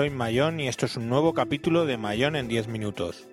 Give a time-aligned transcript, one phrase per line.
[0.00, 3.28] soy Mayón y esto es un nuevo capítulo de Mayón en 10 minutos.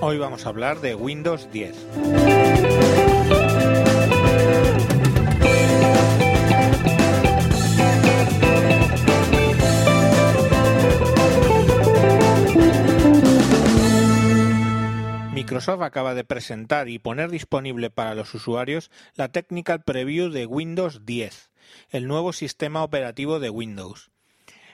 [0.00, 2.87] Hoy vamos a hablar de Windows 10.
[15.58, 21.04] Microsoft acaba de presentar y poner disponible para los usuarios la Technical Preview de Windows
[21.04, 21.50] 10,
[21.90, 24.12] el nuevo sistema operativo de Windows.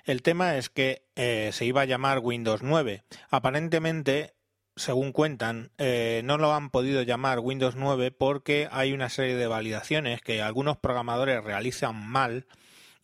[0.05, 3.03] El tema es que eh, se iba a llamar Windows 9.
[3.31, 4.35] Aparentemente,
[4.77, 9.47] según cuentan, eh, no lo han podido llamar Windows 9 porque hay una serie de
[9.47, 12.47] validaciones que algunos programadores realizan mal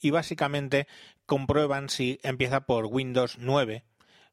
[0.03, 0.87] y básicamente
[1.25, 3.85] comprueban si empieza por Windows 9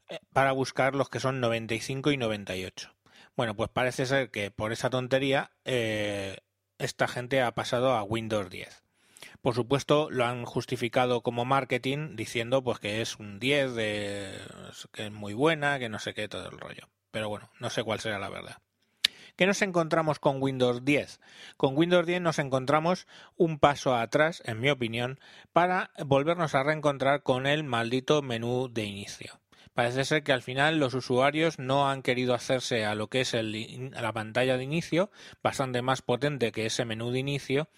[0.09, 2.96] eh, para buscar los que son 95 y 98.
[3.37, 6.37] Bueno, pues parece ser que por esa tontería eh,
[6.79, 8.83] esta gente ha pasado a Windows 10.
[9.43, 14.31] Por supuesto, lo han justificado como marketing diciendo pues que es un 10, de,
[14.91, 16.89] que es muy buena, que no sé qué, todo el rollo.
[17.11, 18.57] Pero bueno, no sé cuál será la verdad.
[19.35, 21.19] ¿Qué nos encontramos con Windows 10?
[21.57, 25.19] Con Windows 10 nos encontramos un paso atrás, en mi opinión,
[25.53, 29.39] para volvernos a reencontrar con el maldito menú de inicio.
[29.77, 33.35] Parece ser que al final los usuarios no han querido hacerse a lo que es
[33.35, 35.11] la pantalla de inicio,
[35.43, 37.69] bastante más potente que ese menú de inicio,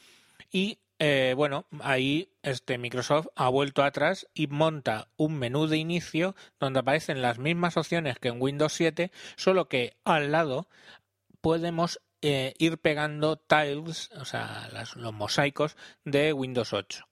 [0.49, 6.37] y eh, bueno, ahí este Microsoft ha vuelto atrás y monta un menú de inicio
[6.57, 10.69] donde aparecen las mismas opciones que en Windows 7, solo que al lado
[11.41, 17.08] podemos eh, ir pegando tiles, o sea, los mosaicos de Windows 8.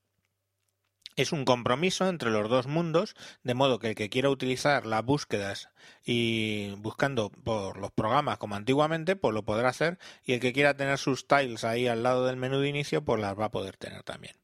[1.18, 5.04] Es un compromiso entre los dos mundos, de modo que el que quiera utilizar las
[5.04, 5.70] búsquedas
[6.06, 10.78] y buscando por los programas como antiguamente, pues lo podrá hacer, y el que quiera
[10.78, 13.78] tener sus tiles ahí al lado del menú de inicio, pues las va a poder
[13.78, 14.36] tener también.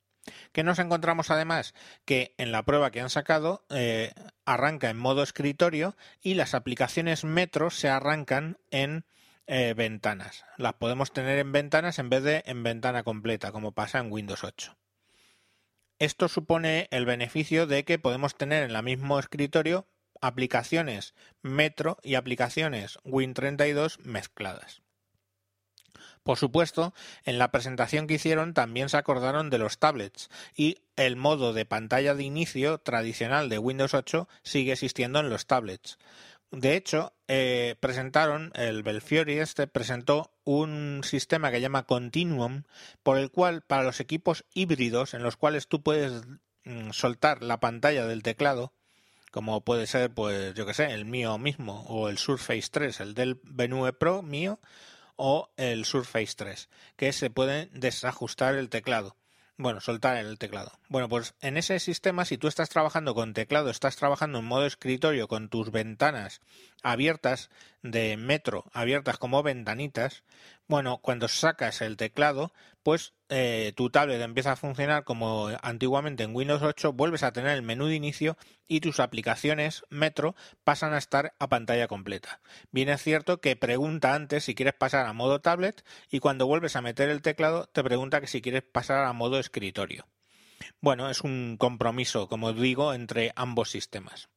[0.51, 1.75] ¿Qué nos encontramos además?
[2.05, 4.11] Que en la prueba que han sacado eh,
[4.43, 9.05] arranca en modo escritorio y las aplicaciones Metro se arrancan en
[9.45, 10.43] eh, ventanas.
[10.57, 14.43] Las podemos tener en ventanas en vez de en ventana completa, como pasa en Windows
[14.43, 14.75] 8.
[16.03, 19.87] Esto supone el beneficio de que podemos tener en el mismo escritorio
[20.19, 24.81] aplicaciones Metro y aplicaciones Win32 mezcladas.
[26.23, 26.93] Por supuesto,
[27.23, 31.63] en la presentación que hicieron también se acordaron de los tablets y el modo de
[31.63, 35.99] pantalla de inicio tradicional de Windows 8 sigue existiendo en los tablets.
[36.51, 42.63] De hecho, eh, presentaron, el Belfiori este presentó un sistema que llama Continuum,
[43.03, 46.23] por el cual para los equipos híbridos en los cuales tú puedes
[46.65, 48.73] mm, soltar la pantalla del teclado,
[49.31, 53.13] como puede ser, pues yo que sé, el mío mismo, o el Surface 3, el
[53.15, 54.59] del Venue Pro mío,
[55.15, 59.15] o el Surface 3, que se puede desajustar el teclado.
[59.55, 60.71] Bueno, soltar el teclado.
[60.89, 64.65] Bueno, pues en ese sistema, si tú estás trabajando con teclado, estás trabajando en modo
[64.65, 66.41] escritorio con tus ventanas
[66.81, 67.51] abiertas
[67.83, 70.23] de metro, abiertas como ventanitas,
[70.67, 72.51] bueno, cuando sacas el teclado,
[72.83, 77.51] pues eh, tu tablet empieza a funcionar como antiguamente en Windows 8, vuelves a tener
[77.51, 82.41] el menú de inicio y tus aplicaciones Metro pasan a estar a pantalla completa.
[82.71, 86.75] Bien es cierto que pregunta antes si quieres pasar a modo tablet y cuando vuelves
[86.75, 90.05] a meter el teclado te pregunta que si quieres pasar a modo escritorio.
[90.81, 94.29] Bueno, es un compromiso, como digo, entre ambos sistemas.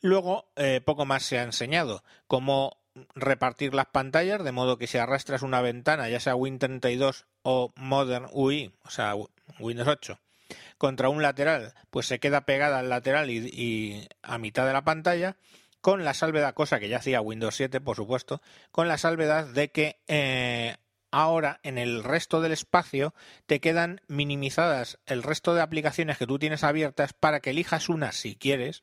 [0.00, 2.78] Luego, eh, poco más se ha enseñado, como
[3.14, 8.28] repartir las pantallas, de modo que si arrastras una ventana, ya sea Win32 o Modern
[8.32, 9.14] UI, o sea,
[9.58, 10.20] Windows 8,
[10.78, 15.36] contra un lateral, pues se queda pegada al lateral y, a mitad de la pantalla,
[15.80, 18.40] con la salvedad, cosa que ya hacía Windows 7, por supuesto,
[18.72, 20.76] con la salvedad de que eh,
[21.10, 23.14] ahora en el resto del espacio
[23.46, 28.12] te quedan minimizadas el resto de aplicaciones que tú tienes abiertas para que elijas una
[28.12, 28.82] si quieres,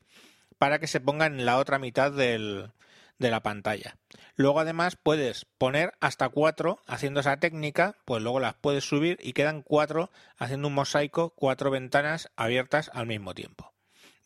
[0.56, 2.72] para que se pongan en la otra mitad del,
[3.18, 3.96] de la pantalla.
[4.36, 9.32] Luego además puedes poner hasta cuatro haciendo esa técnica, pues luego las puedes subir y
[9.32, 13.72] quedan cuatro haciendo un mosaico, cuatro ventanas abiertas al mismo tiempo.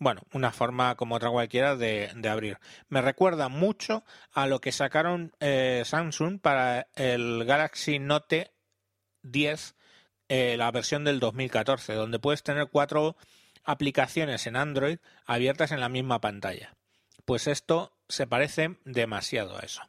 [0.00, 2.58] Bueno, una forma como otra cualquiera de, abrir.
[2.88, 8.52] Me recuerda mucho a lo que sacaron eh, Samsung para el Galaxy Note
[9.23, 9.75] 10,
[10.29, 13.17] eh, la versión del 2014, donde puedes tener cuatro
[13.64, 16.76] aplicaciones en Android abiertas en la misma pantalla.
[17.25, 19.82] Pues esto se parece demasiado a eso.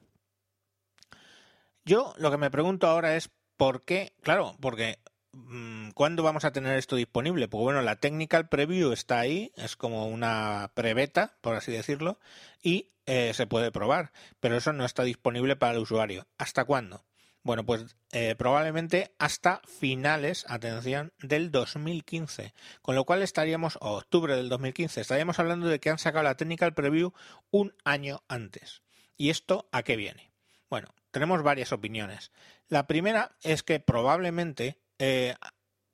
[1.86, 5.00] Yo lo que me pregunto ahora es por qué, claro, porque
[5.32, 7.48] mm, ¿cuándo vamos a tener esto disponible?
[7.48, 12.20] Pues bueno, la Technical Preview está ahí, es como una prebeta, por así decirlo,
[12.62, 16.28] y eh, se puede probar, pero eso no está disponible para el usuario.
[16.38, 17.04] ¿Hasta cuándo?
[17.42, 22.54] Bueno, pues eh, probablemente hasta finales, atención, del 2015.
[22.82, 26.36] Con lo cual estaríamos, o octubre del 2015, estaríamos hablando de que han sacado la
[26.36, 27.14] Technical Preview
[27.52, 28.84] un año antes.
[29.18, 30.32] ¿Y esto a qué viene?
[30.70, 32.32] Bueno, tenemos varias opiniones.
[32.68, 35.36] La primera es que probablemente eh,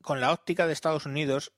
[0.01, 1.53] con la óptica de Estados Unidos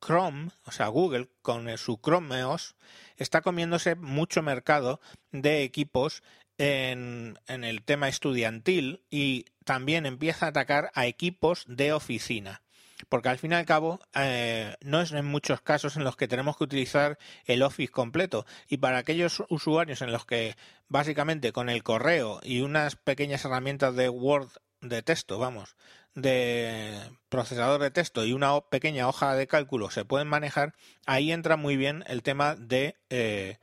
[0.00, 2.74] Chrome, o sea, Google, con su Chrome OS,
[3.16, 5.00] está comiéndose mucho mercado
[5.30, 6.22] de equipos
[6.60, 12.62] en, el tema estudiantil y también empieza a atacar a equipos de oficina.
[13.08, 16.28] Porque al fin y al cabo eh, no es en muchos casos en los que
[16.28, 18.44] tenemos que utilizar el Office completo.
[18.68, 20.54] Y para aquellos usuarios en los que
[20.88, 24.50] básicamente con el correo y unas pequeñas herramientas de Word
[24.82, 25.76] de texto, vamos,
[26.14, 26.92] de
[27.30, 30.74] procesador de texto y una pequeña hoja de cálculo se pueden manejar,
[31.06, 33.56] ahí entra muy bien el tema de eh,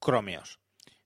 [0.00, 0.57] Chromeos.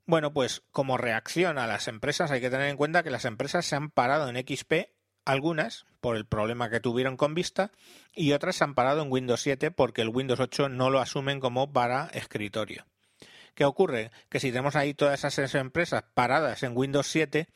[0.04, 3.64] Bueno, pues como reacción a las empresas hay que tener en cuenta que las empresas
[3.64, 4.90] se han parado en XP,
[5.24, 7.70] algunas por el problema que tuvieron con Vista
[8.12, 11.38] y otras se han parado en Windows 7 porque el Windows 8 no lo asumen
[11.38, 12.84] como para escritorio.
[13.54, 14.10] ¿Qué ocurre?
[14.28, 17.48] Que si tenemos ahí todas esas empresas paradas en Windows 7,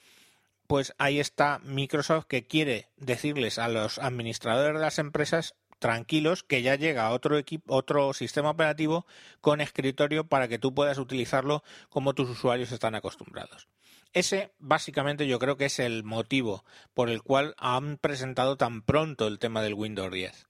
[0.66, 6.62] pues ahí está Microsoft que quiere decirles a los administradores de las empresas tranquilos que
[6.62, 9.06] ya llega otro equipo, otro sistema operativo
[9.40, 13.68] con escritorio para que tú puedas utilizarlo como tus usuarios están acostumbrados.
[14.12, 16.64] Ese básicamente yo creo que es el motivo
[16.94, 20.46] por el cual han presentado tan pronto el tema del Windows 10.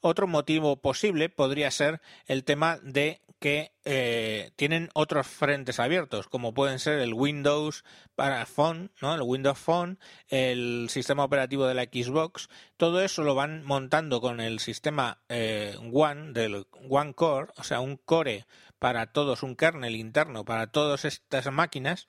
[0.00, 6.54] Otro motivo posible podría ser el tema de que eh, tienen otros frentes abiertos, como
[6.54, 9.14] pueden ser el Windows para Phone, ¿no?
[9.14, 9.98] el Windows Phone,
[10.28, 12.48] el sistema operativo de la Xbox,
[12.78, 17.80] todo eso lo van montando con el sistema eh, One del One Core, o sea,
[17.80, 18.46] un core
[18.78, 22.08] para todos, un kernel interno para todas estas máquinas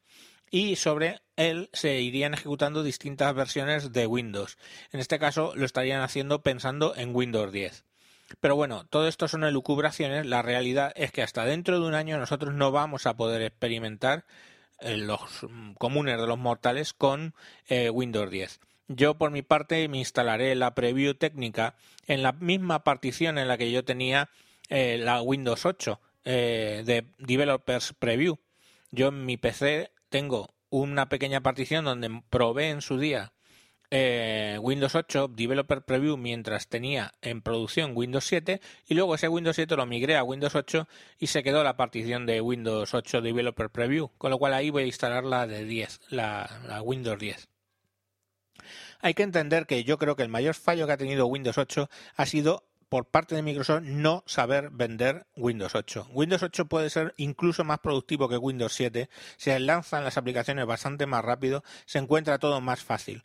[0.50, 4.58] y sobre él se irían ejecutando distintas versiones de Windows.
[4.94, 7.84] En este caso lo estarían haciendo pensando en Windows 10.
[8.40, 10.26] Pero bueno, todo esto son elucubraciones.
[10.26, 14.26] La realidad es que hasta dentro de un año nosotros no vamos a poder experimentar
[14.80, 15.20] eh, los
[15.78, 17.34] comunes de los mortales con
[17.68, 18.60] eh, Windows 10.
[18.88, 21.76] Yo por mi parte me instalaré la preview técnica
[22.08, 24.30] en la misma partición en la que yo tenía
[24.70, 28.40] eh, la Windows 8 de Developers Preview.
[28.90, 33.32] Yo en mi PC tengo una pequeña partición donde probé en su día
[33.98, 39.56] eh, Windows 8 Developer Preview mientras tenía en producción Windows 7 y luego ese Windows
[39.56, 40.86] 7 lo migré a Windows 8
[41.18, 44.84] y se quedó la partición de Windows 8 Developer Preview, con lo cual ahí voy
[44.84, 47.48] a instalar la de 10, la, Windows 10.
[49.00, 51.90] Hay que entender que yo creo que el mayor fallo que ha tenido Windows 8
[52.18, 56.10] ha sido por parte de Microsoft no saber vender Windows 8.
[56.12, 61.06] Windows 8 puede ser incluso más productivo que Windows 7, se lanzan las aplicaciones bastante
[61.06, 63.24] más rápido, se encuentra todo más fácil.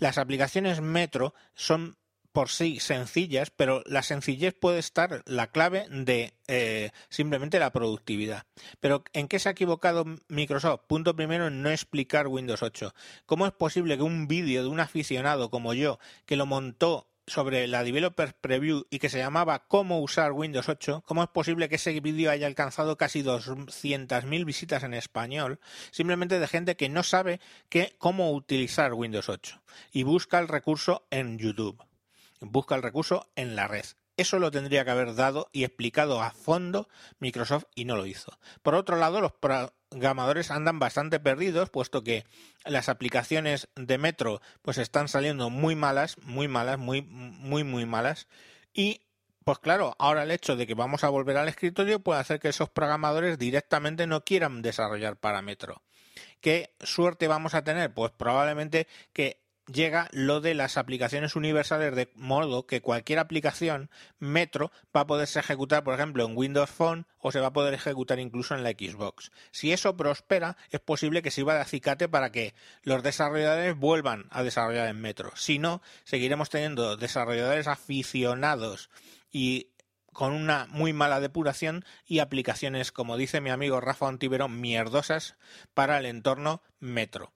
[0.00, 1.96] Las aplicaciones Metro son
[2.32, 8.44] por sí sencillas, pero la sencillez puede estar la clave de eh, simplemente la productividad.
[8.80, 10.82] Pero ¿en qué se ha equivocado Microsoft?
[10.86, 12.94] Punto primero en no explicar Windows 8.
[13.26, 17.66] ¿Cómo es posible que un vídeo de un aficionado como yo, que lo montó sobre
[17.68, 21.76] la Developer Preview y que se llamaba Cómo usar Windows 8, ¿cómo es posible que
[21.76, 25.60] ese vídeo haya alcanzado casi 200.000 visitas en español
[25.92, 27.40] simplemente de gente que no sabe
[27.98, 31.82] cómo utilizar Windows 8 y busca el recurso en YouTube,
[32.40, 33.84] busca el recurso en la red?
[34.20, 38.38] Eso lo tendría que haber dado y explicado a fondo Microsoft y no lo hizo.
[38.60, 42.26] Por otro lado, los programadores andan bastante perdidos, puesto que
[42.66, 48.28] las aplicaciones de Metro pues están saliendo muy malas, muy malas, muy, muy, muy malas.
[48.74, 49.00] Y
[49.42, 52.50] pues claro, ahora el hecho de que vamos a volver al escritorio puede hacer que
[52.50, 55.80] esos programadores directamente no quieran desarrollar para Metro.
[56.42, 57.94] ¿Qué suerte vamos a tener?
[57.94, 59.40] Pues probablemente que
[59.72, 65.40] llega lo de las aplicaciones universales de modo que cualquier aplicación Metro va a poderse
[65.40, 68.70] ejecutar, por ejemplo, en Windows Phone o se va a poder ejecutar incluso en la
[68.70, 69.30] Xbox.
[69.50, 74.42] Si eso prospera, es posible que sirva de acicate para que los desarrolladores vuelvan a
[74.42, 75.32] desarrollar en Metro.
[75.36, 78.90] Si no, seguiremos teniendo desarrolladores aficionados
[79.30, 79.68] y
[80.12, 85.36] con una muy mala depuración y aplicaciones, como dice mi amigo Rafa Antivero, mierdosas
[85.74, 87.32] para el entorno Metro.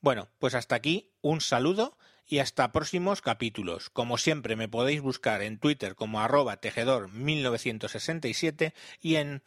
[0.00, 3.90] Bueno, pues hasta aquí un saludo y hasta próximos capítulos.
[3.90, 9.42] Como siempre me podéis buscar en Twitter como arroba tejedor 1967 y en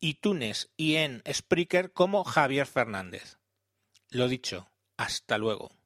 [0.00, 3.38] iTunes y en Spreaker como Javier Fernández.
[4.10, 5.77] Lo dicho, hasta luego.